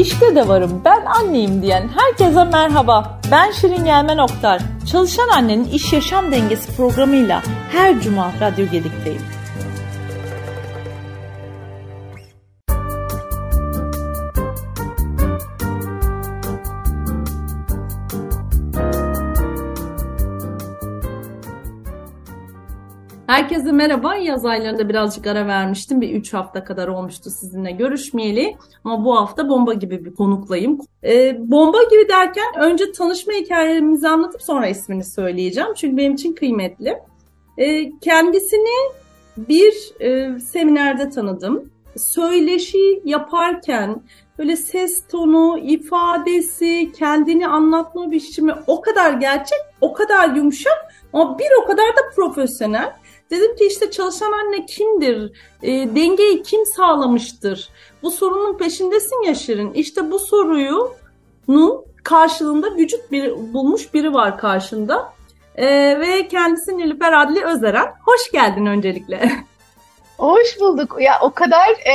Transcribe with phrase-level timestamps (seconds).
[0.00, 3.20] İşte de varım ben anneyim diyen herkese merhaba.
[3.30, 4.62] Ben Şirin Gelmen Oktar.
[4.92, 7.42] Çalışan Annenin İş Yaşam Dengesi programıyla
[7.72, 9.39] her cuma Radyo Gedik'teyim.
[23.40, 24.14] Herkese merhaba.
[24.16, 26.00] Yaz aylarında birazcık ara vermiştim.
[26.00, 28.56] Bir 3 hafta kadar olmuştu sizinle görüşmeyeli.
[28.84, 30.78] Ama bu hafta bomba gibi bir konuklayım.
[31.04, 35.68] Ee, bomba gibi derken önce tanışma hikayemizi anlatıp sonra ismini söyleyeceğim.
[35.76, 36.98] Çünkü benim için kıymetli.
[37.58, 38.92] Ee, kendisini
[39.36, 41.70] bir e, seminerde tanıdım.
[41.96, 44.02] Söyleşi yaparken
[44.38, 51.48] böyle ses tonu, ifadesi, kendini anlatma biçimi o kadar gerçek, o kadar yumuşak ama bir
[51.62, 52.99] o kadar da profesyonel.
[53.30, 55.32] Dedim ki işte çalışan anne kimdir?
[55.62, 57.68] E, dengeyi kim sağlamıştır?
[58.02, 59.72] Bu sorunun peşindesin ya.
[59.74, 60.94] İşte bu soruyu
[62.04, 65.12] karşılığında vücut bir, bulmuş biri var karşında.
[65.56, 65.66] E,
[66.00, 67.94] ve kendisi Nilüfer Adli Özeren.
[68.04, 69.30] Hoş geldin öncelikle.
[70.18, 70.96] Hoş bulduk.
[71.00, 71.94] Ya o kadar e,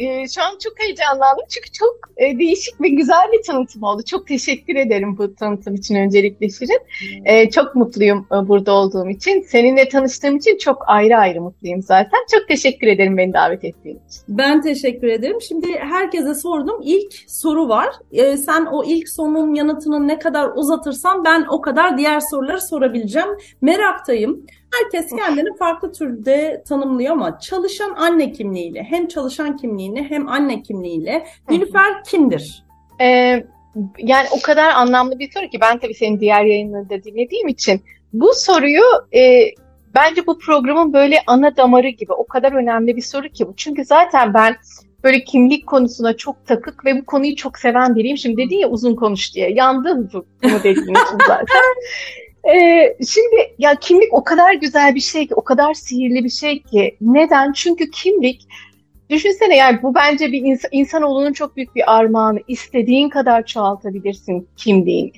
[0.00, 4.02] e, şu an çok heyecanlandım çünkü çok e, değişik ve güzel bir tanıtım oldu.
[4.02, 6.80] Çok teşekkür ederim bu tanıtım için öncelikle Şirin.
[7.24, 9.40] E, çok mutluyum e, burada olduğum için.
[9.40, 12.20] Seninle tanıştığım için çok ayrı ayrı mutluyum zaten.
[12.30, 14.22] Çok teşekkür ederim beni davet ettiğin için.
[14.28, 15.40] Ben teşekkür ederim.
[15.48, 16.80] Şimdi herkese sordum.
[16.82, 17.88] İlk soru var.
[18.12, 23.28] E, sen o ilk sorunun yanıtını ne kadar uzatırsan ben o kadar diğer soruları sorabileceğim.
[23.62, 24.46] Meraktayım.
[24.72, 31.26] Herkes kendini farklı türde tanımlıyor ama çalışan anne kimliğiyle hem çalışan kimliğini hem anne kimliğiyle
[31.50, 32.64] Nilüfer kimdir?
[33.00, 33.44] Ee,
[33.98, 37.80] yani o kadar anlamlı bir soru ki ben tabii senin diğer yayınları da dinlediğim için
[38.12, 38.82] bu soruyu
[39.14, 39.42] e,
[39.94, 43.54] bence bu programın böyle ana damarı gibi o kadar önemli bir soru ki bu.
[43.56, 44.56] Çünkü zaten ben
[45.04, 48.16] böyle kimlik konusuna çok takık ve bu konuyu çok seven biriyim.
[48.16, 49.50] Şimdi dedin ya uzun konuş diye.
[49.50, 51.46] Yandım bu, bunu dediğin için zaten.
[52.44, 56.62] Ee, şimdi ya kimlik o kadar güzel bir şey ki, o kadar sihirli bir şey
[56.62, 56.96] ki.
[57.00, 57.52] Neden?
[57.52, 58.46] Çünkü kimlik
[59.10, 62.38] Düşünsene yani bu bence bir ins- insanoğlunun çok büyük bir armağanı.
[62.48, 65.12] İstediğin kadar çoğaltabilirsin kimliğini.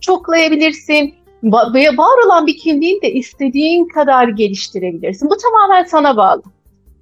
[0.00, 1.14] Çoklayabilirsin.
[1.44, 5.30] Va- var olan bir kimliğini de istediğin kadar geliştirebilirsin.
[5.30, 6.42] Bu tamamen sana bağlı.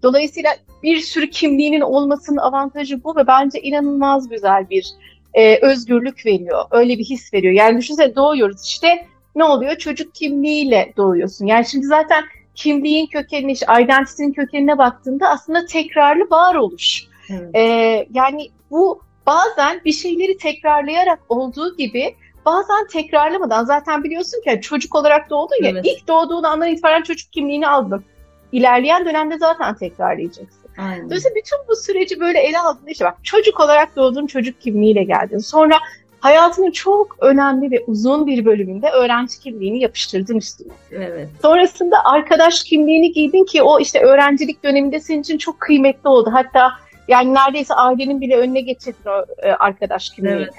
[0.03, 0.51] Dolayısıyla
[0.83, 4.87] bir sürü kimliğinin olmasının avantajı bu ve bence inanılmaz güzel bir
[5.35, 6.65] e, özgürlük veriyor.
[6.71, 7.55] Öyle bir his veriyor.
[7.55, 9.07] Yani düşünsene doğuyoruz işte
[9.37, 9.77] ne oluyor?
[9.77, 11.47] Çocuk kimliğiyle doğuyorsun.
[11.47, 12.25] Yani şimdi zaten
[12.55, 13.53] kimliğin kökenine,
[13.83, 17.05] identity'nin kökenine baktığında aslında tekrarlı varoluş.
[17.31, 17.51] Evet.
[17.55, 22.15] Ee, yani bu bazen bir şeyleri tekrarlayarak olduğu gibi
[22.47, 25.87] bazen tekrarlamadan zaten biliyorsun ki çocuk olarak doğdun ya evet.
[25.87, 28.05] ilk doğduğun andan itibaren çocuk kimliğini aldın.
[28.53, 30.67] İlerleyen dönemde zaten tekrarlayacaksın.
[30.79, 31.07] Aynen.
[31.07, 35.39] Dolayısıyla bütün bu süreci böyle ele aldın işte bak çocuk olarak doğdun çocuk kimliğiyle geldin.
[35.39, 35.79] Sonra
[36.27, 40.73] hayatının çok önemli ve uzun bir bölümünde öğrenci kimliğini yapıştırdın üstüne.
[40.93, 41.29] Evet.
[41.43, 46.31] Sonrasında arkadaş kimliğini giydin ki o işte öğrencilik döneminde senin için çok kıymetli oldu.
[46.33, 46.73] Hatta
[47.09, 50.43] yani neredeyse ailenin bile önüne geçirdin o e, arkadaş kimliğini.
[50.43, 50.55] Evet.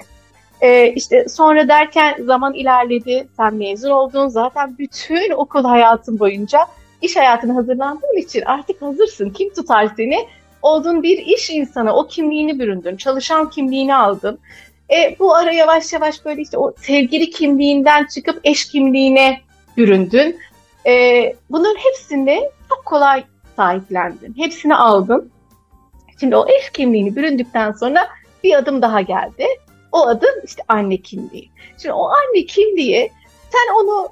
[0.60, 4.28] Ee, işte sonra derken zaman ilerledi, sen mezun oldun.
[4.28, 6.58] Zaten bütün okul hayatın boyunca
[7.02, 9.30] iş hayatına hazırlandığın için artık hazırsın.
[9.30, 10.16] Kim tutar seni?
[10.62, 14.38] Oldun bir iş insanı, o kimliğini büründün, çalışan kimliğini aldın.
[14.90, 19.40] E, bu ara yavaş yavaş böyle işte o sevgili kimliğinden çıkıp eş kimliğine
[19.76, 20.38] büründün.
[20.86, 20.92] E,
[21.50, 23.24] bunların hepsini çok kolay
[23.56, 24.34] sahiplendin.
[24.36, 25.30] Hepsini aldın.
[26.20, 28.08] Şimdi o eş kimliğini büründükten sonra
[28.44, 29.46] bir adım daha geldi.
[29.92, 31.50] O adım işte anne kimliği.
[31.82, 33.12] Şimdi o anne kimliği
[33.52, 34.08] sen onu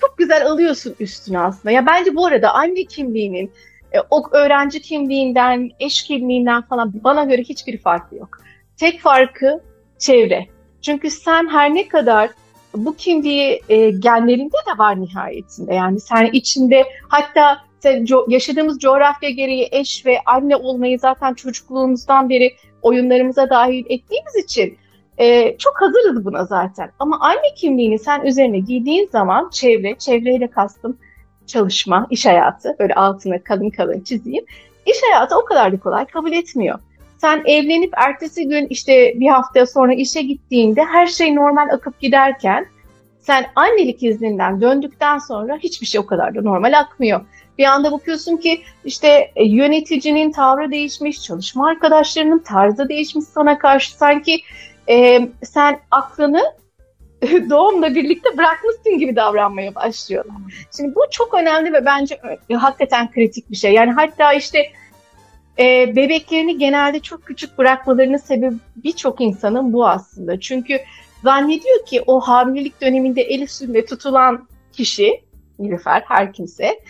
[0.00, 1.70] çok güzel alıyorsun üstüne aslında.
[1.70, 3.52] Ya bence bu arada anne kimliğinin
[3.92, 8.38] e, o öğrenci kimliğinden, eş kimliğinden falan bana göre hiçbir farkı yok.
[8.76, 9.62] Tek farkı
[9.98, 10.46] çevre.
[10.82, 12.30] Çünkü sen her ne kadar
[12.74, 15.74] bu kimliği e, genlerinde de var nihayetinde.
[15.74, 22.28] Yani sen içinde hatta sen, co- yaşadığımız coğrafya gereği eş ve anne olmayı zaten çocukluğumuzdan
[22.28, 24.78] beri oyunlarımıza dahil ettiğimiz için
[25.18, 26.90] e, çok hazırız buna zaten.
[26.98, 30.98] Ama anne kimliğini sen üzerine giydiğin zaman çevre, çevreyle kastım
[31.46, 34.44] çalışma, iş hayatı, böyle altına kalın kalın çizeyim.
[34.86, 36.78] İş hayatı o kadar da kolay kabul etmiyor.
[37.18, 42.66] Sen evlenip ertesi gün işte bir hafta sonra işe gittiğinde her şey normal akıp giderken
[43.20, 47.20] sen annelik izninden döndükten sonra hiçbir şey o kadar da normal akmıyor.
[47.58, 53.96] Bir anda bakıyorsun ki işte e, yöneticinin tavrı değişmiş, çalışma arkadaşlarının tarzı değişmiş sana karşı.
[53.96, 54.40] Sanki
[54.88, 56.42] e, sen aklını
[57.50, 60.36] doğumla birlikte bırakmışsın gibi davranmaya başlıyorlar.
[60.76, 62.20] Şimdi bu çok önemli ve bence
[62.52, 63.72] hakikaten kritik bir şey.
[63.72, 64.58] Yani hatta işte
[65.58, 70.40] e, bebeklerini genelde çok küçük bırakmalarının sebebi birçok insanın bu aslında.
[70.40, 70.80] Çünkü
[71.22, 75.20] zannediyor ki o hamilelik döneminde el üstünde tutulan kişi,
[75.58, 76.80] Nilüfer her kimse,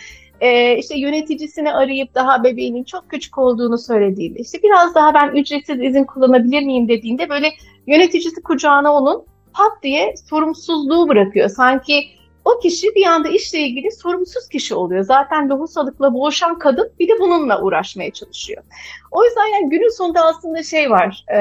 [0.41, 5.83] e, işte yöneticisini arayıp daha bebeğinin çok küçük olduğunu söylediğinde, işte biraz daha ben ücretsiz
[5.83, 7.53] izin kullanabilir miyim dediğinde böyle
[7.87, 11.49] yöneticisi kucağına onun pat diye sorumsuzluğu bırakıyor.
[11.49, 12.16] Sanki
[12.47, 15.03] o kişi bir anda işle ilgili sorumsuz kişi oluyor.
[15.03, 18.63] Zaten lohusalıkla boğuşan kadın bir de bununla uğraşmaya çalışıyor.
[19.11, 21.39] O yüzden yani günün sonunda aslında şey var e,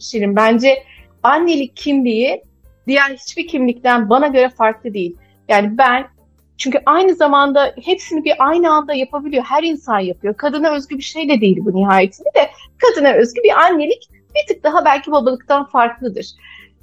[0.00, 0.82] Şirin bence
[1.22, 2.42] annelik kimliği
[2.86, 5.16] diğer hiçbir kimlikten bana göre farklı değil.
[5.48, 6.06] Yani ben
[6.58, 9.44] çünkü aynı zamanda hepsini bir aynı anda yapabiliyor.
[9.44, 10.34] Her insan yapıyor.
[10.34, 12.50] Kadına özgü bir şey de değil bu nihayetinde de.
[12.78, 16.26] Kadına özgü bir annelik bir tık daha belki babalıktan farklıdır.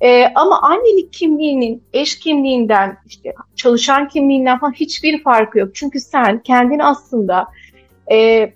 [0.01, 5.75] Ee, ama annelik kimliğinin eş kimliğinden, işte çalışan kimliğinden falan hiçbir farkı yok.
[5.75, 7.47] Çünkü sen kendini aslında
[8.11, 8.49] e,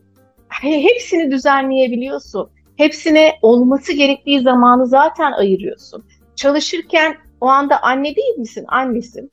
[0.62, 2.50] hepsini düzenleyebiliyorsun.
[2.78, 6.04] Hepsine olması gerektiği zamanı zaten ayırıyorsun.
[6.36, 8.66] Çalışırken o anda anne değil misin?
[8.68, 9.32] Annesin.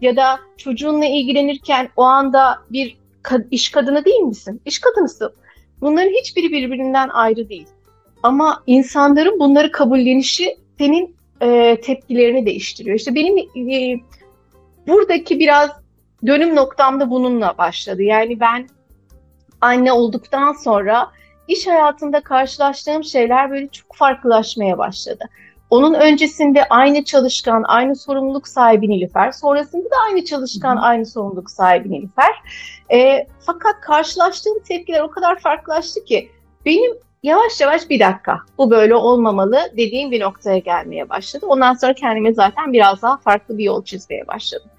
[0.00, 2.96] Ya da çocuğunla ilgilenirken o anda bir
[3.50, 4.60] iş kadını değil misin?
[4.64, 5.32] İş kadınısın.
[5.80, 7.66] Bunların hiçbiri birbirinden ayrı değil.
[8.22, 12.96] Ama insanların bunları kabullenişi senin e, tepkilerini değiştiriyor.
[12.96, 14.00] İşte benim e,
[14.86, 15.70] buradaki biraz
[16.26, 18.02] dönüm noktam da bununla başladı.
[18.02, 18.68] Yani ben
[19.60, 21.10] anne olduktan sonra
[21.48, 25.24] iş hayatında karşılaştığım şeyler böyle çok farklılaşmaya başladı.
[25.70, 30.80] Onun öncesinde aynı çalışkan, aynı sorumluluk sahibi Nilüfer, sonrasında da aynı çalışkan, Hı.
[30.80, 32.32] aynı sorumluluk sahibi Nilüfer.
[32.92, 36.30] E, fakat karşılaştığım tepkiler o kadar farklılaştı ki
[36.66, 41.46] benim yavaş yavaş bir dakika bu böyle olmamalı dediğim bir noktaya gelmeye başladı.
[41.46, 44.70] Ondan sonra kendime zaten biraz daha farklı bir yol çizmeye başladım.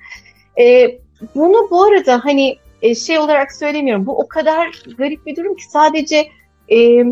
[0.60, 0.98] E,
[1.36, 4.06] bunu bu arada hani e, şey olarak söylemiyorum.
[4.06, 6.28] Bu o kadar garip bir durum ki sadece
[6.72, 7.06] e,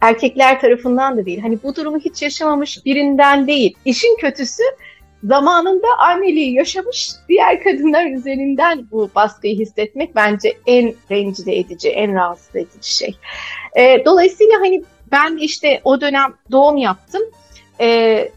[0.00, 1.40] erkekler tarafından da değil.
[1.40, 3.76] Hani bu durumu hiç yaşamamış birinden değil.
[3.84, 4.62] İşin kötüsü
[5.24, 12.56] zamanında anneliği yaşamış diğer kadınlar üzerinden bu baskıyı hissetmek bence en rencide edici, en rahatsız
[12.56, 13.16] edici şey.
[13.76, 14.82] E, dolayısıyla hani
[15.12, 17.22] ben işte o dönem doğum yaptım.
[17.80, 18.28] E,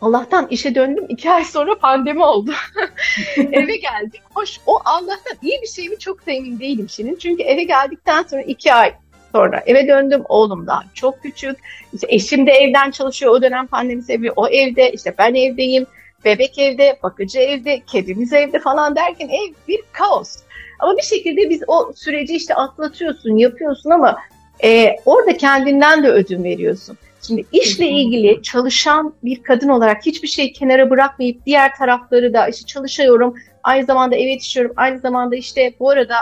[0.00, 1.06] Allah'tan işe döndüm.
[1.08, 2.52] iki ay sonra pandemi oldu.
[3.36, 4.22] eve geldik.
[4.34, 7.18] Hoş o Allah'tan iyi bir şey mi çok da emin değilim şimdi.
[7.18, 8.94] Çünkü eve geldikten sonra iki ay
[9.32, 10.22] sonra eve döndüm.
[10.28, 11.56] Oğlum daha çok küçük.
[11.92, 13.32] İşte eşim de evden çalışıyor.
[13.32, 14.92] O dönem pandemi sebebi o evde.
[14.92, 15.86] İşte ben evdeyim.
[16.24, 20.36] Bebek evde, bakıcı evde, kedimiz evde falan derken ev bir kaos.
[20.78, 24.18] Ama bir şekilde biz o süreci işte atlatıyorsun, yapıyorsun ama
[24.64, 26.98] e, orada kendinden de ödün veriyorsun.
[27.26, 32.66] Şimdi işle ilgili çalışan bir kadın olarak hiçbir şeyi kenara bırakmayıp diğer tarafları da işte
[32.66, 36.16] çalışıyorum, aynı zamanda eve yetişiyorum, aynı zamanda işte bu arada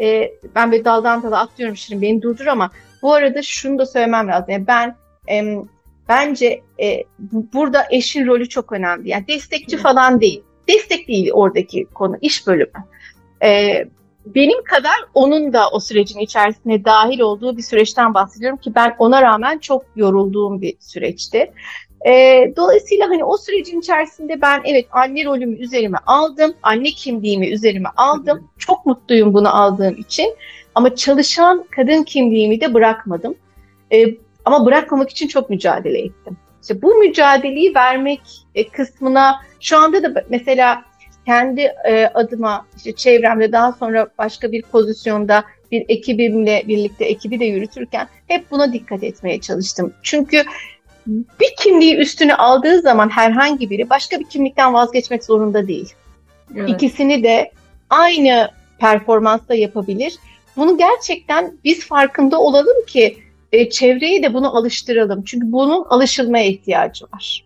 [0.00, 2.70] e, ben bir daldan dala atlıyorum şimdi beni durdur ama
[3.02, 4.50] bu arada şunu da söylemem lazım.
[4.50, 4.96] Yani ben
[5.30, 5.56] e,
[6.08, 9.08] bence e, burada eşin rolü çok önemli.
[9.08, 10.42] Yani destekçi falan değil.
[10.68, 12.84] Destek değil oradaki konu, iş bölümü.
[13.42, 13.84] E,
[14.26, 19.22] benim kadar onun da o sürecin içerisine dahil olduğu bir süreçten bahsediyorum ki ben ona
[19.22, 21.52] rağmen çok yorulduğum bir süreçti.
[22.06, 22.12] E,
[22.56, 28.48] dolayısıyla hani o sürecin içerisinde ben evet anne rolümü üzerime aldım, anne kimliğimi üzerime aldım.
[28.58, 30.34] Çok mutluyum bunu aldığım için.
[30.74, 33.34] Ama çalışan kadın kimliğimi de bırakmadım.
[33.92, 34.06] E,
[34.44, 36.36] ama bırakmamak için çok mücadele ettim.
[36.62, 38.20] İşte bu mücadeleyi vermek
[38.54, 40.84] e, kısmına şu anda da mesela
[41.26, 47.44] kendi e, adıma işte çevremde daha sonra başka bir pozisyonda bir ekibimle birlikte ekibi de
[47.44, 49.92] yürütürken hep buna dikkat etmeye çalıştım.
[50.02, 50.42] Çünkü
[51.06, 55.92] bir kimliği üstüne aldığı zaman herhangi biri başka bir kimlikten vazgeçmek zorunda değil.
[56.56, 56.70] Evet.
[56.70, 57.50] İkisini de
[57.90, 60.18] aynı performansta yapabilir.
[60.56, 63.16] Bunu gerçekten biz farkında olalım ki
[63.52, 65.22] e, çevreyi de bunu alıştıralım.
[65.24, 67.44] Çünkü bunun alışılmaya ihtiyacı var.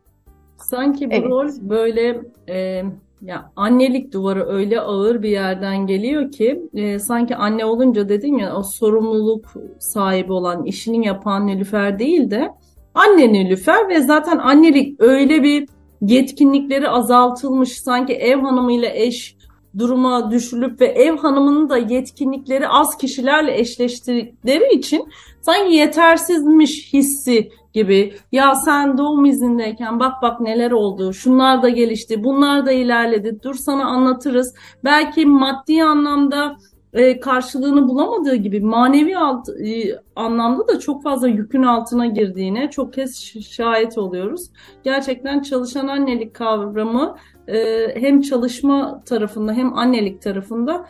[0.56, 1.24] Sanki bu evet.
[1.24, 2.82] rol böyle e,
[3.22, 8.56] ya annelik duvarı öyle ağır bir yerden geliyor ki e, sanki anne olunca dedin ya
[8.56, 12.50] o sorumluluk sahibi olan işini yapan Nilüfer değil de
[12.96, 15.68] anne Nilüfer ve zaten annelik öyle bir
[16.00, 19.36] yetkinlikleri azaltılmış sanki ev hanımıyla eş
[19.78, 25.08] duruma düşülüp ve ev hanımının da yetkinlikleri az kişilerle eşleştirdikleri için
[25.40, 28.14] sanki yetersizmiş hissi gibi.
[28.32, 33.54] Ya sen doğum izindeyken bak bak neler oldu şunlar da gelişti bunlar da ilerledi dur
[33.54, 34.54] sana anlatırız.
[34.84, 36.56] Belki maddi anlamda
[36.96, 42.92] e, karşılığını bulamadığı gibi manevi alt, e, anlamda da çok fazla yükün altına girdiğine çok
[42.92, 44.50] kez şahit oluyoruz.
[44.84, 47.16] Gerçekten çalışan annelik kavramı
[47.48, 50.86] e, hem çalışma tarafında hem annelik tarafında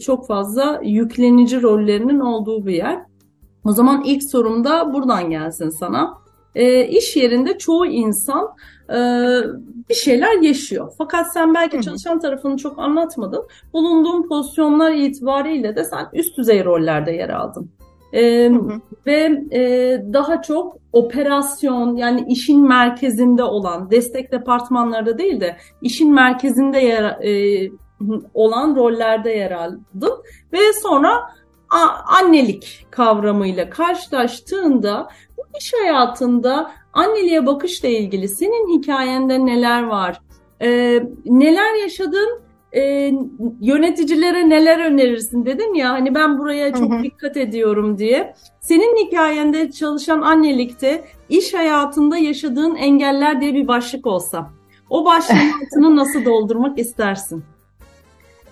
[0.00, 3.02] çok fazla yüklenici rollerinin olduğu bir yer.
[3.64, 6.14] O zaman ilk sorum da buradan gelsin sana.
[6.54, 8.48] E, iş yerinde çoğu insan
[9.88, 10.92] bir şeyler yaşıyor.
[10.98, 13.44] Fakat sen belki çalışan tarafını çok anlatmadın.
[13.72, 17.70] Bulunduğun pozisyonlar itibariyle de sen üst düzey rollerde yer aldın.
[18.12, 18.50] E,
[19.06, 19.62] ve e,
[20.12, 27.70] daha çok operasyon yani işin merkezinde olan destek departmanlarda değil de işin merkezinde yer e,
[28.34, 30.22] olan rollerde yer aldın
[30.52, 31.10] ve sonra
[32.06, 35.08] annelik kavramıyla karşılaştığında
[35.38, 40.20] bu iş hayatında anneliğe bakışla ilgili senin hikayende neler var?
[40.62, 42.42] Ee, neler yaşadın?
[42.76, 43.12] Ee,
[43.60, 47.02] yöneticilere neler önerirsin dedin ya hani ben buraya çok hı hı.
[47.02, 48.34] dikkat ediyorum diye.
[48.60, 54.50] Senin hikayende çalışan annelikte iş hayatında yaşadığın engeller diye bir başlık olsa
[54.90, 57.44] o başlığın altını nasıl doldurmak istersin?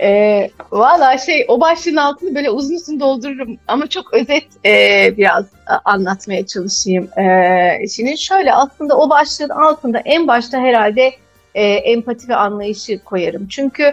[0.03, 5.47] E, Valla şey o başlığın altını böyle uzun uzun doldururum ama çok özet e, biraz
[5.85, 7.19] anlatmaya çalışayım.
[7.19, 11.13] E, şimdi şöyle aslında o başlığın altında en başta herhalde
[11.55, 13.49] e, empati ve anlayışı koyarım.
[13.49, 13.93] Çünkü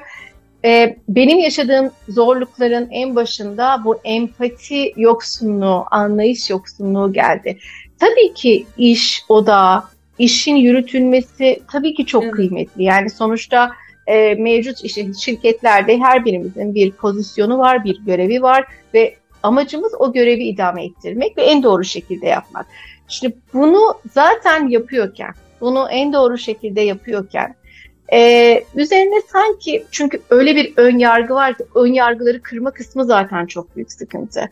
[0.66, 7.58] e, benim yaşadığım zorlukların en başında bu empati yoksunluğu, anlayış yoksunluğu geldi.
[8.00, 9.84] Tabii ki iş, oda,
[10.20, 12.34] işin yürütülmesi tabii ki çok evet.
[12.34, 12.84] kıymetli.
[12.84, 13.72] Yani sonuçta
[14.08, 20.14] e, mevcut işte şirketlerde her birimizin bir pozisyonu var, bir görevi var ve amacımız o
[20.14, 22.66] görevi idame ettirmek ve en doğru şekilde yapmak.
[23.08, 27.56] Şimdi bunu zaten yapıyorken, bunu en doğru şekilde yapıyorken
[28.14, 33.46] ee, üzerine sanki çünkü öyle bir ön yargı var ki ön yargıları kırma kısmı zaten
[33.46, 34.50] çok büyük sıkıntı.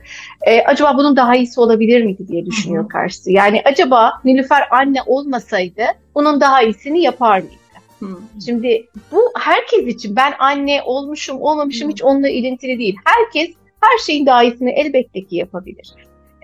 [0.47, 3.31] Ee, acaba bunun daha iyisi olabilir miydi diye düşünüyor karşısı.
[3.31, 5.83] Yani acaba Nilüfer anne olmasaydı
[6.15, 7.64] bunun daha iyisini yapar mıydı?
[7.99, 8.17] Hmm.
[8.45, 11.91] Şimdi bu herkes için ben anne olmuşum olmamışım hmm.
[11.91, 12.95] hiç onunla ilintili değil.
[13.05, 15.93] Herkes her şeyin iyisini elbette ki yapabilir.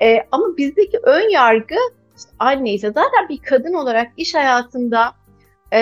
[0.01, 1.75] Ee, ama bizdeki ön yargı
[2.17, 5.13] işte anne ise zaten bir kadın olarak iş hayatında
[5.73, 5.79] e,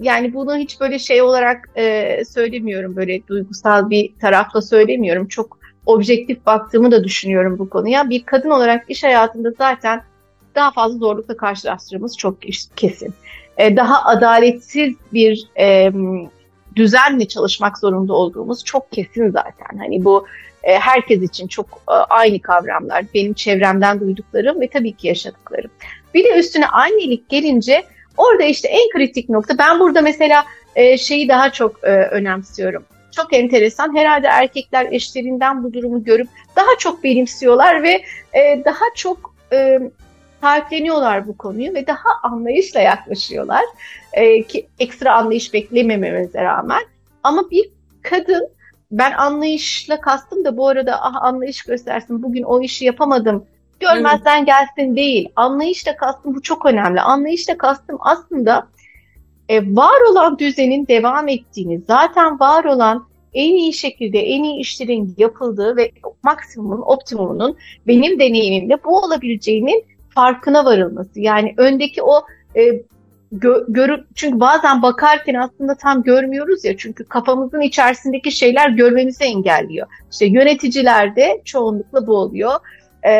[0.00, 5.28] yani bunu hiç böyle şey olarak e, söylemiyorum böyle duygusal bir tarafla söylemiyorum.
[5.28, 8.10] Çok objektif baktığımı da düşünüyorum bu konuya.
[8.10, 10.02] Bir kadın olarak iş hayatında zaten
[10.54, 12.38] daha fazla zorlukla karşılaştığımız çok
[12.76, 13.14] kesin.
[13.60, 15.92] E, daha adaletsiz bir e,
[16.76, 19.78] düzenle çalışmak zorunda olduğumuz çok kesin zaten.
[19.78, 20.26] Hani bu
[20.62, 23.04] e, herkes için çok e, aynı kavramlar.
[23.14, 25.70] Benim çevremden duyduklarım ve tabii ki yaşadıklarım.
[26.14, 27.82] Bir de üstüne annelik gelince
[28.16, 30.44] orada işte en kritik nokta ben burada mesela
[30.76, 32.84] e, şeyi daha çok e, önemsiyorum.
[33.10, 33.96] Çok enteresan.
[33.96, 38.02] Herhalde erkekler eşlerinden bu durumu görüp daha çok benimsiyorlar ve
[38.32, 39.78] e, daha çok e,
[40.40, 43.64] sahipleniyorlar bu konuyu ve daha anlayışla yaklaşıyorlar.
[44.12, 46.82] E, ki ekstra anlayış beklemememize rağmen.
[47.22, 47.70] Ama bir
[48.02, 48.48] kadın
[48.90, 53.46] ben anlayışla kastım da bu arada ah anlayış göstersin bugün o işi yapamadım
[53.80, 55.28] görmezden gelsin değil.
[55.36, 57.00] Anlayışla kastım bu çok önemli.
[57.00, 58.66] Anlayışla kastım aslında
[59.48, 65.14] e, var olan düzenin devam ettiğini, zaten var olan en iyi şekilde en iyi işlerin
[65.18, 65.90] yapıldığı ve
[66.22, 67.56] maksimumun, optimumunun
[67.86, 71.20] benim deneyimimde bu olabileceğinin farkına varılması.
[71.20, 72.22] Yani öndeki o
[72.56, 72.82] e,
[73.32, 79.86] gö, görü, çünkü bazen bakarken aslında tam görmüyoruz ya çünkü kafamızın içerisindeki şeyler görmemizi engelliyor.
[80.12, 82.52] İşte yöneticilerde çoğunlukla bu oluyor.
[83.06, 83.12] E,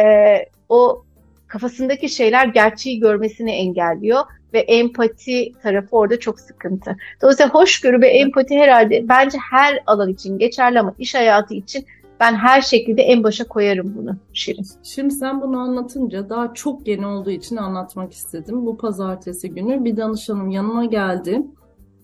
[0.68, 1.04] o
[1.46, 4.20] kafasındaki şeyler gerçeği görmesini engelliyor
[4.52, 6.96] ve empati tarafı orada çok sıkıntı.
[7.22, 11.86] Dolayısıyla hoşgörü ve empati herhalde bence her alan için geçerli ama iş hayatı için
[12.20, 14.66] ben her şekilde en başa koyarım bunu Şirin.
[14.82, 18.66] Şimdi sen bunu anlatınca daha çok yeni olduğu için anlatmak istedim.
[18.66, 21.46] Bu pazartesi günü bir danışanım yanıma geldi.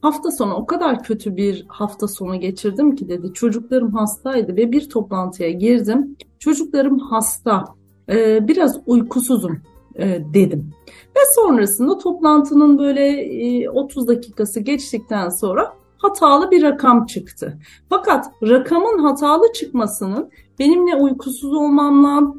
[0.02, 3.32] Hafta sonu o kadar kötü bir hafta sonu geçirdim ki dedi.
[3.34, 6.16] Çocuklarım hastaydı ve bir toplantıya girdim.
[6.38, 7.64] Çocuklarım hasta.
[8.08, 9.60] Ee, biraz uykusuzum
[9.94, 10.70] e, dedim.
[11.16, 17.58] Ve sonrasında toplantının böyle e, 30 dakikası geçtikten sonra hatalı bir rakam çıktı.
[17.88, 22.34] Fakat rakamın hatalı çıkmasının benimle uykusuz olmamla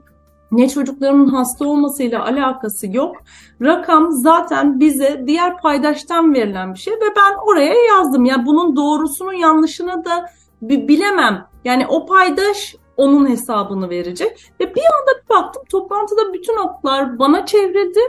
[0.52, 3.16] ne çocuklarımın hasta olmasıyla alakası yok.
[3.62, 8.26] Rakam zaten bize diğer paydaştan verilen bir şey ve ben oraya yazdım.
[8.26, 10.30] Yani bunun doğrusunu yanlışını da
[10.62, 11.48] bilemem.
[11.66, 14.52] Yani o paydaş onun hesabını verecek.
[14.60, 18.00] Ve bir anda bir baktım toplantıda bütün oklar bana çevrildi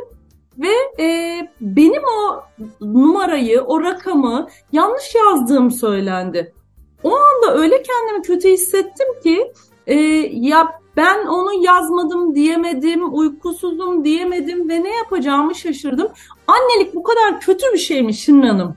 [0.59, 2.43] ve e, benim o
[2.81, 6.55] numarayı, o rakamı yanlış yazdığım söylendi.
[7.03, 9.53] O anda öyle kendimi kötü hissettim ki
[9.87, 9.95] e,
[10.33, 16.09] ya ben onu yazmadım diyemedim, uykusuzum diyemedim ve ne yapacağımı şaşırdım.
[16.47, 18.77] Annelik bu kadar kötü bir şeymiş Şirin Hanım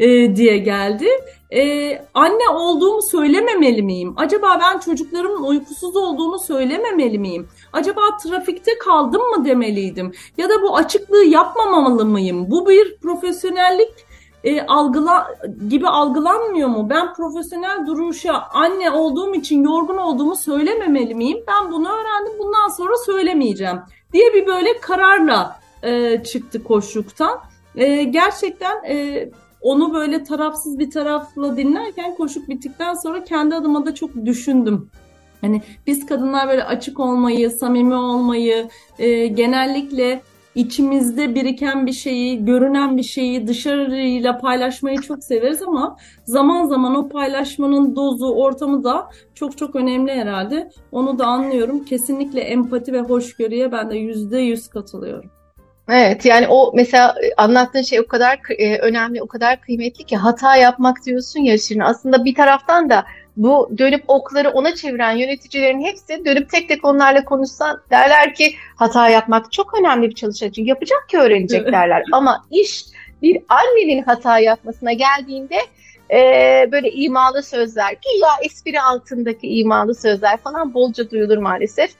[0.00, 1.08] e, diye geldi.
[1.54, 4.14] E, anne olduğumu söylememeli miyim?
[4.16, 7.48] Acaba ben çocuklarımın uykusuz olduğunu söylememeli miyim?
[7.72, 10.12] Acaba trafikte kaldım mı demeliydim?
[10.38, 12.50] Ya da bu açıklığı yapmamalı mıyım?
[12.50, 13.90] Bu bir profesyonellik
[14.44, 15.26] e, algıla
[15.68, 16.90] gibi algılanmıyor mu?
[16.90, 21.38] Ben profesyonel duruşa anne olduğum için yorgun olduğumu söylememeli miyim?
[21.48, 22.32] Ben bunu öğrendim.
[22.38, 23.78] Bundan sonra söylemeyeceğim
[24.12, 27.40] diye bir böyle kararla e, çıktı koşuktan.
[27.76, 29.28] E, gerçekten e,
[29.64, 34.90] onu böyle tarafsız bir tarafla dinlerken koşuk bittikten sonra kendi adıma da çok düşündüm.
[35.40, 38.68] Hani biz kadınlar böyle açık olmayı, samimi olmayı,
[38.98, 40.22] e, genellikle
[40.54, 47.08] içimizde biriken bir şeyi, görünen bir şeyi dışarıyla paylaşmayı çok severiz ama zaman zaman o
[47.08, 50.70] paylaşmanın dozu, ortamı da çok çok önemli herhalde.
[50.92, 51.84] Onu da anlıyorum.
[51.84, 55.30] Kesinlikle empati ve hoşgörüye ben de yüzde yüz katılıyorum.
[55.88, 60.16] Evet yani o mesela e, anlattığın şey o kadar e, önemli, o kadar kıymetli ki
[60.16, 61.80] hata yapmak diyorsun ya Şirin.
[61.80, 63.04] Aslında bir taraftan da
[63.36, 69.08] bu dönüp okları ona çeviren yöneticilerin hepsi dönüp tek tek onlarla konuşsan derler ki hata
[69.08, 72.02] yapmak çok önemli bir çalışan için yapacak ki öğrenecek derler.
[72.12, 72.84] Ama iş
[73.22, 75.56] bir annenin hata yapmasına geldiğinde
[76.10, 76.18] e,
[76.72, 81.90] böyle imalı sözler, güya espri altındaki imalı sözler falan bolca duyulur maalesef.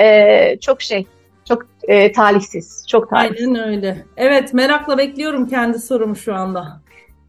[0.00, 1.06] E, çok şey
[1.50, 2.84] çok e, talihsiz.
[2.88, 3.48] Çok talihsiz.
[3.48, 4.04] Aynen öyle.
[4.16, 6.80] Evet merakla bekliyorum kendi sorumu şu anda.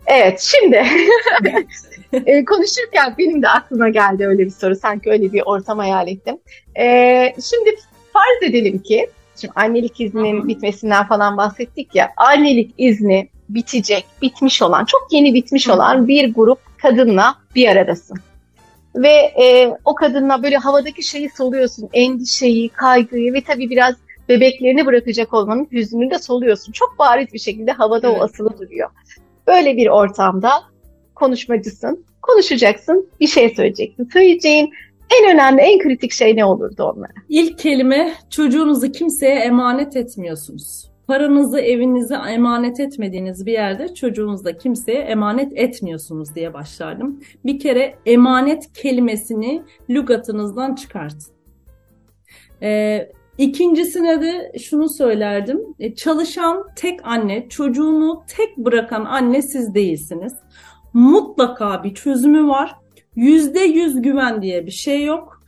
[0.07, 0.75] Evet şimdi
[2.25, 4.75] e, konuşurken benim de aklıma geldi öyle bir soru.
[4.75, 6.37] Sanki öyle bir ortam hayal ettim.
[6.79, 6.85] E,
[7.51, 7.75] şimdi
[8.13, 9.09] farz edelim ki
[9.41, 12.09] şimdi annelik izninin bitmesinden falan bahsettik ya.
[12.17, 18.17] Annelik izni bitecek, bitmiş olan, çok yeni bitmiş olan bir grup kadınla bir aradasın.
[18.95, 23.95] Ve e, o kadınla böyle havadaki şeyi soluyorsun, endişeyi, kaygıyı ve tabii biraz
[24.31, 26.71] bebeklerini bırakacak olmanın hüznünü de soluyorsun.
[26.71, 28.21] Çok bariz bir şekilde havada evet.
[28.21, 28.89] o asılı duruyor.
[29.47, 30.51] Böyle bir ortamda
[31.15, 34.09] konuşmacısın, konuşacaksın, bir şey söyleyeceksin.
[34.13, 34.71] Söyleyeceğin
[35.19, 37.11] en önemli, en kritik şey ne olurdu onlara?
[37.29, 40.91] İlk kelime çocuğunuzu kimseye emanet etmiyorsunuz.
[41.07, 47.19] Paranızı, evinizi emanet etmediğiniz bir yerde çocuğunuzu da kimseye emanet etmiyorsunuz diye başlardım.
[47.45, 51.33] Bir kere emanet kelimesini lügatınızdan çıkartın.
[52.61, 53.11] Ee,
[53.41, 55.61] İkincisine de şunu söylerdim.
[55.79, 60.33] E, çalışan tek anne, çocuğunu tek bırakan anne siz değilsiniz.
[60.93, 62.75] Mutlaka bir çözümü var.
[63.15, 65.43] Yüzde yüz güven diye bir şey yok.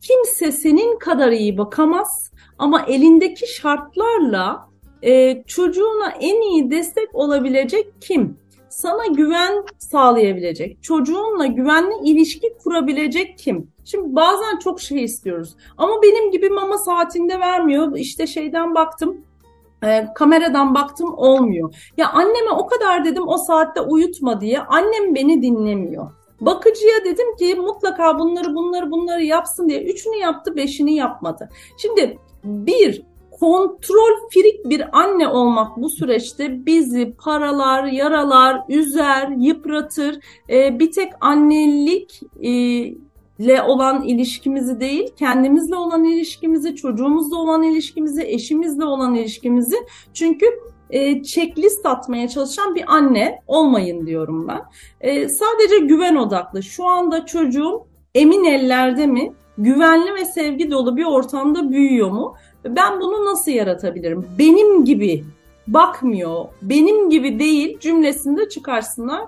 [0.00, 4.68] Kimse senin kadar iyi bakamaz ama elindeki şartlarla
[5.02, 8.36] e, çocuğuna en iyi destek olabilecek kim?
[8.68, 13.70] Sana güven sağlayabilecek, çocuğunla güvenli ilişki kurabilecek kim?
[13.90, 15.56] Şimdi bazen çok şey istiyoruz.
[15.78, 17.96] Ama benim gibi mama saatinde vermiyor.
[17.96, 19.24] İşte şeyden baktım
[19.84, 21.92] e, kameradan baktım olmuyor.
[21.96, 24.60] Ya anneme o kadar dedim o saatte uyutma diye.
[24.60, 26.10] Annem beni dinlemiyor.
[26.40, 29.82] Bakıcıya dedim ki mutlaka bunları bunları bunları yapsın diye.
[29.82, 31.48] Üçünü yaptı beşini yapmadı.
[31.78, 33.02] Şimdi bir
[33.40, 40.18] kontrol firik bir anne olmak bu süreçte bizi paralar, yaralar, üzer, yıpratır.
[40.50, 42.50] E, bir tek annelik e,
[43.40, 49.76] ile olan ilişkimizi değil, kendimizle olan ilişkimizi, çocuğumuzla olan ilişkimizi, eşimizle olan ilişkimizi.
[50.14, 50.46] Çünkü
[50.90, 54.60] e, checklist atmaya çalışan bir anne olmayın diyorum ben.
[55.00, 56.62] E, sadece güven odaklı.
[56.62, 59.32] Şu anda çocuğum emin ellerde mi?
[59.58, 62.34] Güvenli ve sevgi dolu bir ortamda büyüyor mu?
[62.64, 64.26] Ben bunu nasıl yaratabilirim?
[64.38, 65.24] Benim gibi
[65.66, 69.22] bakmıyor, benim gibi değil cümlesinde çıkarsınlar.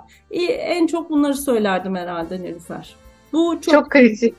[0.50, 3.01] En çok bunları söylerdim herhalde Nilüfer.
[3.32, 4.34] Bu çok, çok kritik.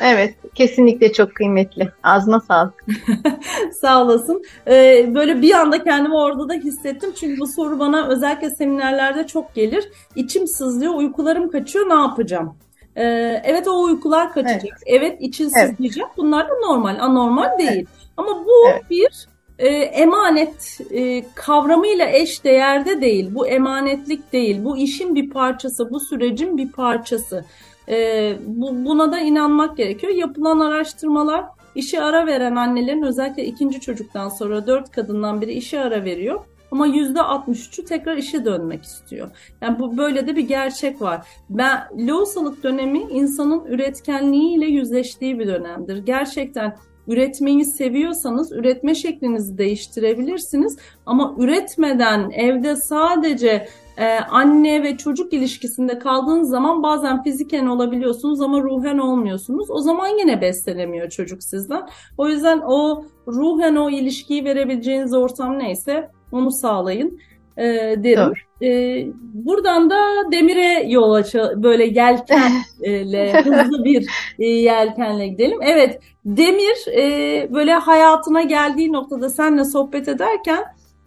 [0.00, 1.88] Evet, kesinlikle çok kıymetli.
[2.02, 2.84] Ağzına sağlık.
[3.80, 4.42] Sağ olasın.
[4.66, 7.12] Ee, böyle bir anda kendimi orada da hissettim.
[7.20, 9.88] Çünkü bu soru bana özellikle seminerlerde çok gelir.
[10.16, 12.54] İçim sızlıyor, uykularım kaçıyor, ne yapacağım?
[12.96, 13.04] Ee,
[13.44, 14.62] evet o uykular kaçacak.
[14.64, 15.70] Evet, evet için evet.
[15.70, 16.16] sızlayacak.
[16.16, 17.70] Bunlar da normal, anormal değil.
[17.70, 17.86] Evet.
[18.16, 18.90] Ama bu evet.
[18.90, 19.26] bir
[19.58, 23.34] e, emanet e, kavramıyla eş değerde değil.
[23.34, 24.64] Bu emanetlik değil.
[24.64, 27.44] Bu işin bir parçası, bu sürecin bir parçası.
[27.90, 30.12] E, bu, buna da inanmak gerekiyor.
[30.12, 36.04] Yapılan araştırmalar işe ara veren annelerin özellikle ikinci çocuktan sonra dört kadından biri işe ara
[36.04, 36.40] veriyor.
[36.70, 39.30] Ama yüzde 63'ü tekrar işe dönmek istiyor.
[39.60, 41.26] Yani bu böyle de bir gerçek var.
[41.50, 45.96] Ben lohusalık dönemi insanın üretkenliğiyle yüzleştiği bir dönemdir.
[45.96, 46.76] Gerçekten
[47.08, 50.78] üretmeyi seviyorsanız üretme şeklinizi değiştirebilirsiniz.
[51.06, 53.68] Ama üretmeden evde sadece
[54.00, 59.70] e, anne ve çocuk ilişkisinde kaldığınız zaman bazen fiziken olabiliyorsunuz ama ruhen olmuyorsunuz.
[59.70, 61.88] O zaman yine beslenemiyor çocuk sizden.
[62.18, 67.18] O yüzden o ruhen o ilişkiyi verebileceğiniz ortam neyse onu sağlayın.
[67.56, 67.64] e,
[68.04, 68.32] derim.
[68.62, 69.96] E, buradan da
[70.32, 74.06] demire yol aç böyle yelkenle hızlı bir
[74.38, 75.58] e, yelkenle gidelim.
[75.62, 80.64] Evet demir e, böyle hayatına geldiği noktada senle sohbet ederken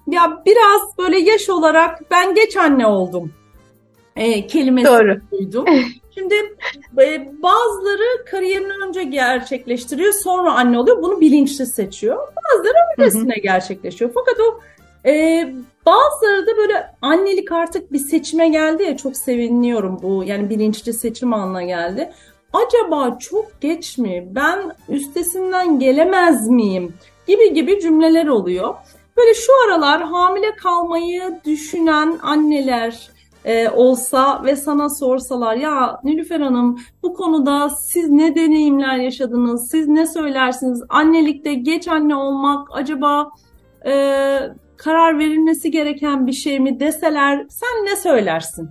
[0.08, 3.34] ya biraz böyle yaş olarak ben geç anne oldum
[4.16, 5.22] e, kelimesi Doğru.
[5.32, 5.66] duydum.
[6.14, 6.36] Şimdi
[7.02, 11.02] e, bazıları kariyerini önce gerçekleştiriyor sonra anne oluyor.
[11.02, 12.18] Bunu bilinçli seçiyor.
[12.18, 14.12] Bazıları öylesine gerçekleşiyor.
[14.14, 14.60] Fakat o
[15.10, 15.54] e,
[15.86, 20.24] bazıları da böyle annelik artık bir seçime geldi ya çok seviniyorum bu.
[20.24, 22.12] Yani bilinçli seçim anına geldi.
[22.54, 24.28] Acaba çok geç mi?
[24.32, 26.94] Ben üstesinden gelemez miyim?
[27.28, 28.76] Gibi gibi cümleler oluyor.
[29.18, 33.10] Böyle şu aralar hamile kalmayı düşünen anneler,
[33.46, 39.70] e, olsa ve sana sorsalar ya Nilüfer Hanım bu konuda siz ne deneyimler yaşadınız?
[39.72, 40.84] Siz ne söylersiniz?
[40.90, 43.30] Annelikte geç anne olmak acaba
[43.86, 43.92] e,
[44.78, 48.70] karar verilmesi gereken bir şey mi deseler sen ne söylersin?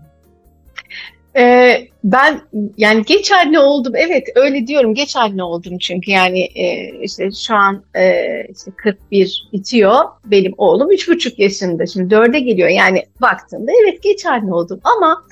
[1.37, 2.40] Ee, ben
[2.77, 3.92] yani geç anne oldum.
[3.97, 4.95] Evet öyle diyorum.
[4.95, 8.23] Geç anne oldum çünkü yani e, işte şu an e,
[8.57, 9.95] işte 41 bitiyor.
[10.25, 11.87] Benim oğlum 3,5 yaşında.
[11.87, 12.68] Şimdi 4'e geliyor.
[12.68, 15.23] Yani baktığımda evet geç anne oldum ama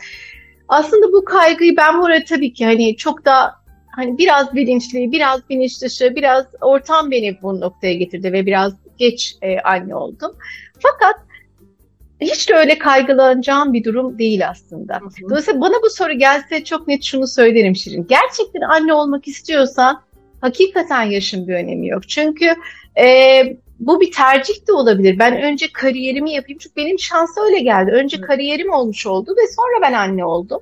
[0.68, 3.54] aslında bu kaygıyı ben burada tabii ki hani çok da
[3.96, 9.36] hani biraz bilinçli, biraz bilinç dışı, biraz ortam beni bu noktaya getirdi ve biraz geç
[9.42, 10.32] e, anne oldum.
[10.78, 11.29] Fakat
[12.20, 14.94] hiç de öyle kaygılanacağım bir durum değil aslında.
[14.94, 15.30] Hı hı.
[15.30, 18.06] Dolayısıyla bana bu soru gelse çok net şunu söylerim Şirin.
[18.08, 20.02] Gerçekten anne olmak istiyorsan
[20.40, 22.08] hakikaten yaşın bir önemi yok.
[22.08, 22.54] Çünkü
[22.98, 23.42] e,
[23.80, 25.18] bu bir tercih de olabilir.
[25.18, 26.58] Ben önce kariyerimi yapayım.
[26.58, 27.90] Çünkü benim şans öyle geldi.
[27.90, 28.20] Önce hı.
[28.22, 30.60] kariyerim olmuş oldu ve sonra ben anne oldum.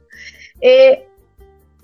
[0.65, 1.03] E,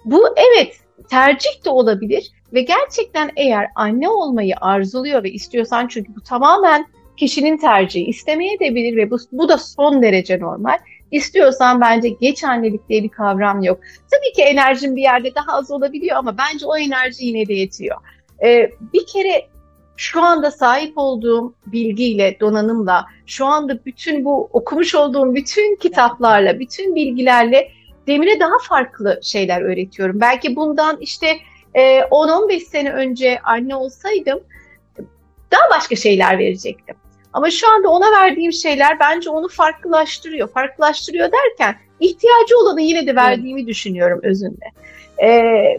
[0.05, 0.77] bu evet
[1.11, 7.59] tercih de olabilir ve gerçekten eğer anne olmayı arzuluyor ve istiyorsan çünkü bu tamamen kişinin
[7.59, 10.79] tercihi istemeye de bilir ve bu, bu da son derece normal.
[11.11, 13.81] İstiyorsan bence geç annelik diye bir kavram yok.
[14.11, 17.97] Tabii ki enerjin bir yerde daha az olabiliyor ama bence o enerji yine de yetiyor.
[18.45, 19.47] Ee, bir kere
[19.97, 26.95] şu anda sahip olduğum bilgiyle, donanımla, şu anda bütün bu okumuş olduğum bütün kitaplarla, bütün
[26.95, 27.69] bilgilerle
[28.07, 30.21] Demir'e daha farklı şeyler öğretiyorum.
[30.21, 31.39] Belki bundan işte
[31.75, 34.41] 10-15 e, sene önce anne olsaydım
[35.53, 36.97] daha başka şeyler verecektim.
[37.35, 40.49] Ama şu anda ona verdiğim şeyler bence onu farklılaştırıyor.
[40.49, 43.69] Farklılaştırıyor derken ihtiyacı olanı yine de verdiğimi evet.
[43.69, 44.65] düşünüyorum özünde.
[45.19, 45.29] Ee,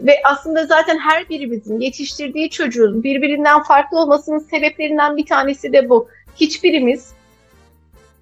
[0.02, 6.08] ve aslında zaten her birimizin yetiştirdiği çocuğun birbirinden farklı olmasının sebeplerinden bir tanesi de bu.
[6.36, 7.12] Hiçbirimiz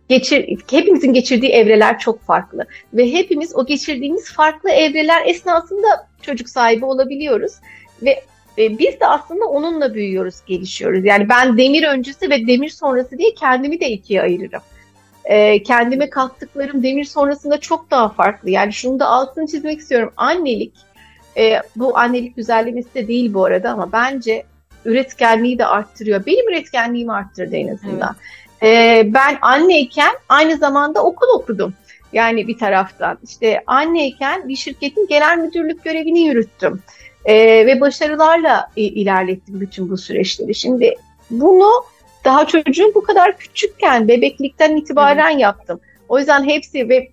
[0.09, 6.85] geçir, hepimizin geçirdiği evreler çok farklı ve hepimiz o geçirdiğimiz farklı evreler esnasında çocuk sahibi
[6.85, 7.53] olabiliyoruz
[8.03, 8.23] ve
[8.59, 11.05] ve biz de aslında onunla büyüyoruz, gelişiyoruz.
[11.05, 14.63] Yani ben demir öncesi ve demir sonrası diye kendimi de ikiye ayırırım.
[15.25, 18.51] Ee, kendime kattıklarım demir sonrasında çok daha farklı.
[18.51, 20.13] Yani şunu da altını çizmek istiyorum.
[20.17, 20.75] Annelik,
[21.37, 24.45] e, bu annelik güzellemesi de değil bu arada ama bence
[24.85, 26.27] üretkenliği de arttırıyor.
[26.27, 28.17] Benim üretkenliğimi arttırdı en azından.
[28.63, 29.07] Evet.
[29.07, 31.75] Ee, ben anneyken aynı zamanda okul okudum.
[32.13, 36.83] Yani bir taraftan işte anneyken bir şirketin genel müdürlük görevini yürüttüm.
[37.25, 40.55] E, ve başarılarla e, ilerlettim bütün bu süreçleri.
[40.55, 40.95] Şimdi
[41.31, 41.71] bunu
[42.25, 45.41] daha çocuğum bu kadar küçükken, bebeklikten itibaren evet.
[45.41, 45.81] yaptım.
[46.09, 47.09] O yüzden hepsi ve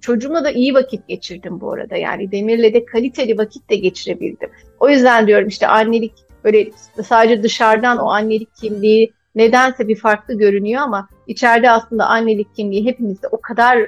[0.00, 1.96] çocuğumla da iyi vakit geçirdim bu arada.
[1.96, 4.50] Yani Demir'le de kaliteli vakit de geçirebildim.
[4.80, 6.12] O yüzden diyorum işte annelik
[6.44, 6.70] böyle
[7.04, 13.28] sadece dışarıdan o annelik kimliği nedense bir farklı görünüyor ama içeride aslında annelik kimliği hepimizde
[13.28, 13.78] o kadar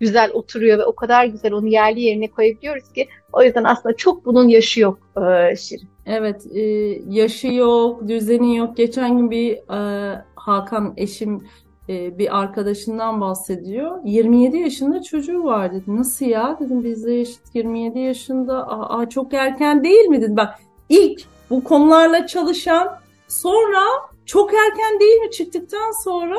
[0.00, 4.24] güzel oturuyor ve o kadar güzel onu yerli yerine koyabiliyoruz ki o yüzden aslında çok
[4.24, 5.88] bunun yaşı yok e, Şirin.
[6.06, 6.60] Evet e,
[7.08, 8.76] yaşı yok, düzeni yok.
[8.76, 11.42] Geçen gün bir e, Hakan eşim
[11.88, 13.98] e, bir arkadaşından bahsediyor.
[14.04, 15.84] 27 yaşında çocuğu var dedi.
[15.86, 16.56] Nasıl ya?
[16.60, 18.68] Dedim bizde yaşıt 27 yaşında.
[18.68, 20.22] Aa, çok erken değil mi?
[20.22, 20.36] Dedi.
[20.36, 20.54] Bak
[20.88, 23.82] ilk bu konularla çalışan sonra
[24.26, 26.36] çok erken değil mi çıktıktan sonra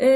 [0.00, 0.08] e,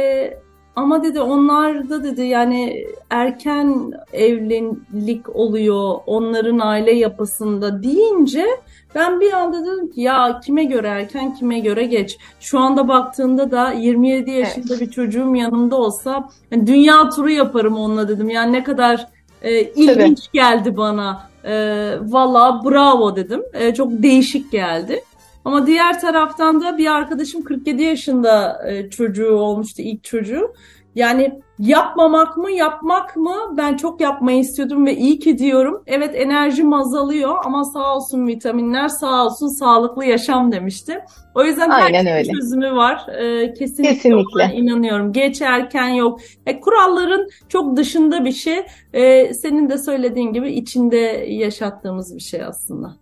[0.77, 8.47] ama dedi onlar da dedi yani erken evlilik oluyor onların aile yapısında deyince
[8.95, 12.19] ben bir anda dedim ki ya kime göre erken kime göre geç.
[12.41, 14.81] Şu anda baktığında da 27 yaşında evet.
[14.81, 18.31] bir çocuğum yanımda olsa yani dünya turu yaparım onunla dedim.
[18.31, 19.07] Yani ne kadar
[19.43, 20.33] e, ilginç Tabii.
[20.33, 21.21] geldi bana.
[21.45, 21.55] E,
[22.01, 23.43] Valla bravo dedim.
[23.55, 25.03] E, çok değişik geldi.
[25.47, 30.55] Ama diğer taraftan da bir arkadaşım 47 yaşında e, çocuğu olmuştu ilk çocuğu.
[30.95, 33.55] Yani Yapmamak mı, yapmak mı?
[33.57, 35.83] Ben çok yapmayı istiyordum ve iyi ki diyorum.
[35.87, 41.05] Evet enerjim azalıyor ama sağ olsun vitaminler, sağ olsun sağlıklı yaşam demişti.
[41.35, 42.33] O yüzden Aynen her öyle.
[42.33, 43.07] çözümü var.
[43.09, 44.51] Ee, kesinlikle, Kesinlikle.
[44.55, 45.13] inanıyorum.
[45.13, 46.21] Geç erken yok.
[46.47, 48.67] E, kuralların çok dışında bir şey.
[48.93, 50.97] Ee, senin de söylediğin gibi içinde
[51.29, 52.97] yaşattığımız bir şey aslında.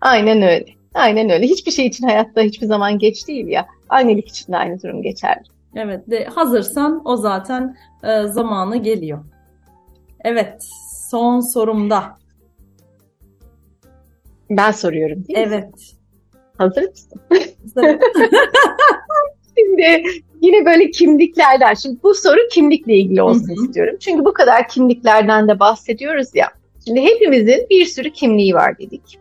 [0.00, 0.77] Aynen öyle.
[0.98, 1.46] Aynen öyle.
[1.46, 3.66] Hiçbir şey için hayatta hiçbir zaman geç değil ya.
[3.88, 5.42] Annelik için de aynı durum geçerli.
[5.74, 9.24] Evet, de hazırsan o zaten e, zamanı geliyor.
[10.24, 10.68] Evet,
[11.10, 12.18] son sorumda.
[14.50, 15.44] Ben soruyorum değil mi?
[15.48, 15.94] Evet.
[16.58, 17.20] Hazır mısın?
[19.58, 20.02] Şimdi
[20.40, 21.74] yine böyle kimliklerden.
[21.74, 23.64] Şimdi bu soru kimlikle ilgili olsun Hı hı.
[23.64, 23.96] istiyorum.
[24.00, 26.48] Çünkü bu kadar kimliklerden de bahsediyoruz ya.
[26.84, 29.18] Şimdi hepimizin bir sürü kimliği var dedik.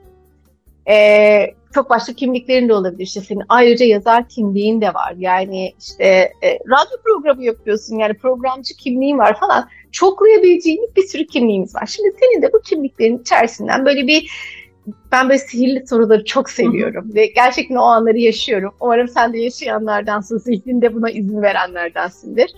[0.89, 3.03] Ee, çok başka kimliklerin de olabilir.
[3.03, 5.13] İşte senin ayrıca yazar kimliğin de var.
[5.17, 6.03] Yani işte
[6.43, 7.97] e, radyo programı yapıyorsun.
[7.97, 9.69] Yani programcı kimliğin var falan.
[9.91, 11.85] Çoklayabileceğiniz bir sürü kimliğimiz var.
[11.85, 14.31] Şimdi senin de bu kimliklerin içerisinden böyle bir
[15.11, 18.73] ben böyle sihirli soruları çok seviyorum ve gerçekten o anları yaşıyorum.
[18.79, 22.51] Umarım sen de yaşayanlardansın, zihninde buna izin verenlerdensindir.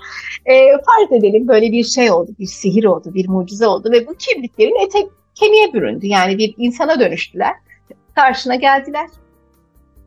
[0.45, 4.15] Ee, farz edelim böyle bir şey oldu, bir sihir oldu, bir mucize oldu ve bu
[4.15, 4.99] kimliklerin ete
[5.35, 6.07] kemiğe büründü.
[6.07, 7.53] Yani bir insana dönüştüler.
[8.19, 9.09] Karşına geldiler.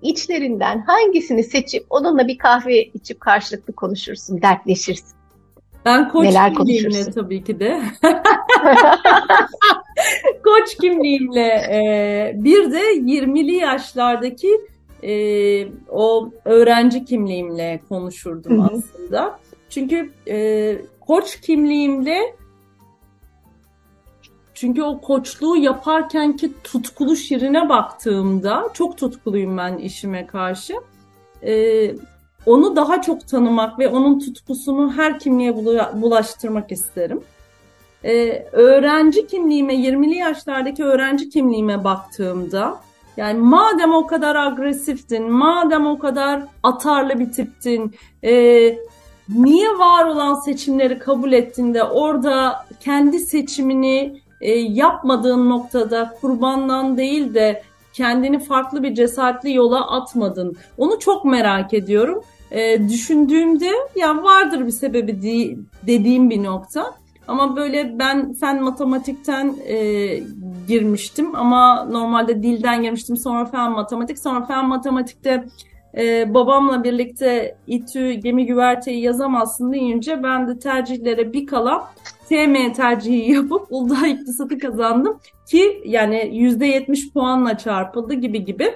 [0.03, 5.17] İçlerinden hangisini seçip onunla bir kahve içip karşılıklı konuşursun, dertleşirsin.
[5.85, 7.83] Ben koç Neler kimliğimle tabii ki de.
[10.45, 14.61] Koç kimliğimle e, bir de 20'li yaşlardaki
[15.03, 15.13] e,
[15.91, 19.39] o öğrenci kimliğimle konuşurdum aslında.
[19.71, 22.37] Çünkü e, koç kimliğimle
[24.63, 30.75] çünkü o koçluğu yaparkenki tutkulu Şirin'e baktığımda çok tutkuluyum ben işime karşı.
[31.43, 31.95] Ee,
[32.47, 35.57] onu daha çok tanımak ve onun tutkusunu her kimliğe
[36.03, 37.21] bulaştırmak isterim.
[38.05, 42.81] Ee, öğrenci kimliğime, 20'li yaşlardaki öğrenci kimliğime baktığımda
[43.17, 47.95] yani madem o kadar agresiftin, madem o kadar atarlı bir tiptin,
[48.25, 48.33] e,
[49.29, 57.35] niye var olan seçimleri kabul ettin de orada kendi seçimini e, yapmadığın noktada kurbandan değil
[57.35, 60.57] de kendini farklı bir cesaretli yola atmadın.
[60.79, 62.23] Onu çok merak ediyorum.
[62.51, 66.95] E, düşündüğümde ya vardır bir sebebi di- dediğim bir nokta.
[67.29, 69.77] Ama böyle ben fen matematikten e,
[70.69, 75.45] girmiştim ama normalde dilden girmiştim sonra fen matematik sonra fen matematikte
[75.97, 81.85] e, babamla birlikte İTÜ gemi güverteyi yazamazsın deyince ben de tercihlere bir kala
[82.33, 88.75] TM tercihi yapıp Uludağ İktisatı kazandım ki yani %70 puanla çarpıldı gibi gibi.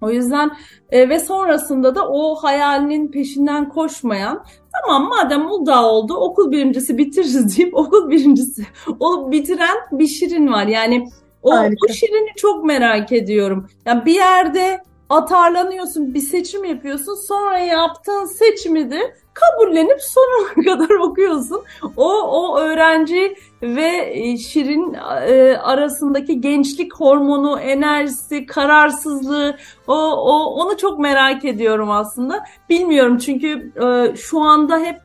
[0.00, 0.50] O yüzden
[0.90, 7.56] e, ve sonrasında da o hayalinin peşinden koşmayan tamam madem Uludağ oldu okul birincisi bitiririz
[7.58, 8.66] deyip okul birincisi
[9.00, 10.66] olup bitiren bir Şirin var.
[10.66, 11.08] Yani
[11.42, 11.86] o, Harika.
[11.90, 13.68] o Şirin'i çok merak ediyorum.
[13.86, 17.14] Yani bir yerde atarlanıyorsun, bir seçim yapıyorsun.
[17.14, 21.62] Sonra yaptığın seçimi de kabullenip sonuna kadar okuyorsun.
[21.96, 24.94] O o öğrenci ve e, Şirin
[25.28, 32.44] e, arasındaki gençlik hormonu, enerjisi, kararsızlığı o, o onu çok merak ediyorum aslında.
[32.70, 34.96] Bilmiyorum çünkü e, şu anda hep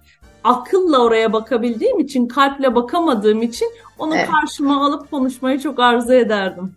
[0.44, 3.68] akılla oraya bakabildiğim için, kalple bakamadığım için
[4.00, 4.30] onu Evet.
[4.32, 6.76] karşıma alıp konuşmayı çok arzu ederdim.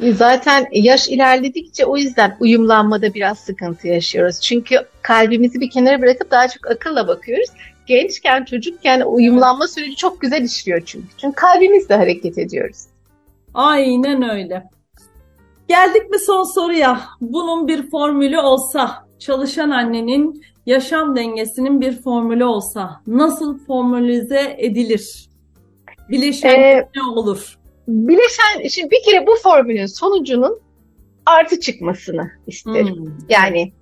[0.00, 4.40] Zaten yaş ilerledikçe o yüzden uyumlanmada biraz sıkıntı yaşıyoruz.
[4.40, 7.50] Çünkü kalbimizi bir kenara bırakıp daha çok akılla bakıyoruz.
[7.86, 11.06] Gençken, çocukken uyumlanma süreci çok güzel işliyor çünkü.
[11.16, 12.78] Çünkü kalbimizle hareket ediyoruz.
[13.54, 14.64] Aynen öyle.
[15.68, 17.00] Geldik mi son soruya?
[17.20, 25.28] Bunun bir formülü olsa, çalışan annenin yaşam dengesinin bir formülü olsa nasıl formülize edilir?
[26.10, 27.58] Bileşen Ee, ne olur?
[27.88, 30.60] Bileşen, şimdi bir kere bu formülün sonucunun
[31.26, 32.96] artı çıkmasını isterim.
[32.96, 33.12] Hmm.
[33.28, 33.72] Yani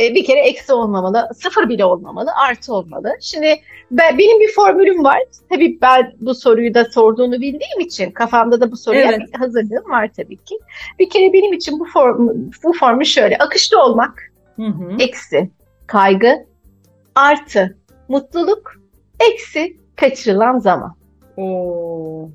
[0.00, 3.12] e, bir kere eksi olmamalı, sıfır bile olmamalı, artı olmalı.
[3.20, 3.60] Şimdi
[3.90, 5.18] ben, benim bir formülüm var.
[5.50, 9.22] Tabii ben bu soruyu da sorduğunu bildiğim için kafamda da bu soruya Evet.
[9.38, 10.58] hazırlığım var tabii ki.
[10.98, 12.28] Bir kere benim için bu form,
[12.64, 13.38] bu formül şöyle.
[13.38, 14.96] Akışta olmak, Hı hı.
[14.98, 15.50] eksi
[15.86, 16.46] kaygı,
[17.14, 18.72] artı mutluluk,
[19.32, 20.96] eksi kaçırılan zaman.
[21.36, 22.30] Oo.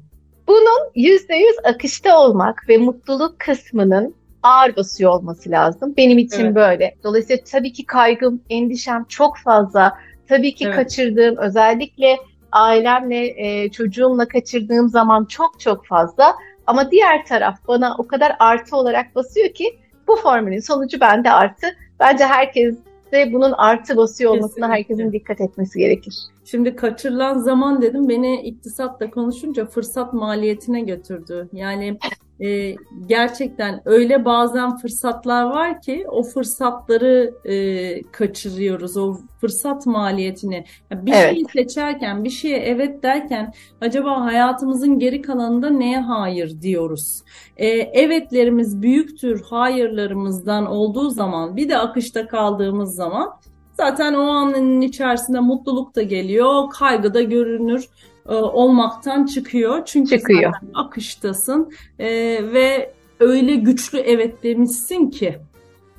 [0.47, 5.93] Bunun yüzde yüz akışta olmak ve mutluluk kısmının ağır basıyor olması lazım.
[5.97, 6.55] Benim için Evet.
[6.55, 6.95] böyle.
[7.03, 9.97] Dolayısıyla tabii ki kaygım, endişem çok fazla.
[10.29, 10.75] Tabii ki Evet.
[10.75, 12.17] kaçırdığım, özellikle
[12.51, 16.35] ailemle, e, çocuğumla kaçırdığım zaman çok çok fazla.
[16.67, 21.67] Ama diğer taraf bana o kadar artı olarak basıyor ki bu formülün sonucu bende artı.
[21.99, 22.75] Bence herkes
[23.11, 24.95] de bunun artı basıyor olmasına Kesinlikle.
[24.95, 26.15] herkesin dikkat etmesi gerekir.
[26.51, 31.49] Şimdi kaçırılan zaman dedim beni iktisatla konuşunca fırsat maliyetine götürdü.
[31.53, 31.97] Yani
[32.39, 38.97] e, gerçekten öyle bazen fırsatlar var ki o fırsatları e, kaçırıyoruz.
[38.97, 40.65] O fırsat maliyetini.
[40.91, 41.33] Yani bir evet.
[41.33, 47.21] şeyi seçerken, bir şeye evet derken acaba hayatımızın geri kalanında neye hayır diyoruz.
[47.57, 53.29] E, evetlerimiz büyüktür hayırlarımızdan olduğu zaman bir de akışta kaldığımız zaman
[53.77, 57.85] zaten o anın içerisinde mutluluk da geliyor, kaygı da görünür
[58.29, 59.85] e, olmaktan çıkıyor.
[59.85, 60.53] Çünkü çıkıyor.
[60.53, 62.07] zaten akıştasın e,
[62.53, 65.39] ve öyle güçlü evet demişsin ki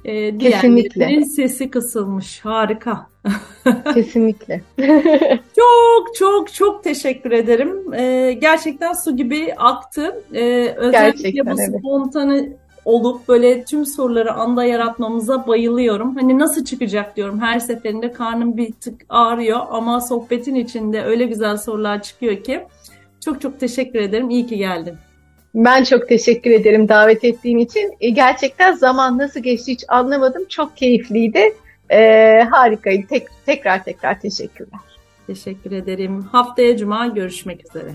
[0.05, 1.25] e, Kesinlikle.
[1.25, 2.41] sesi kısılmış.
[2.41, 3.07] Harika.
[3.95, 4.63] Kesinlikle.
[5.57, 7.95] çok çok çok teşekkür ederim.
[7.95, 10.23] E, gerçekten su gibi aktı.
[10.35, 11.83] E, özellikle gerçekten, bu evet.
[12.85, 16.17] Olup böyle tüm soruları anda yaratmamıza bayılıyorum.
[16.17, 21.57] Hani nasıl çıkacak diyorum her seferinde karnım bir tık ağrıyor ama sohbetin içinde öyle güzel
[21.57, 22.61] sorular çıkıyor ki.
[23.25, 24.31] Çok çok teşekkür ederim.
[24.31, 24.95] İyi ki geldin.
[25.55, 27.97] Ben çok teşekkür ederim davet ettiğin için.
[28.01, 30.45] E, gerçekten zaman nasıl geçti hiç anlamadım.
[30.49, 31.55] Çok keyifliydi.
[31.91, 33.07] Ee, harikaydı.
[33.07, 34.81] Tek, tekrar tekrar teşekkürler.
[35.27, 36.23] Teşekkür ederim.
[36.23, 37.95] Haftaya Cuma görüşmek üzere.